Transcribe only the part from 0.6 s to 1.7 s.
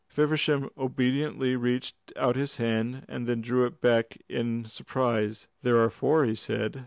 obediently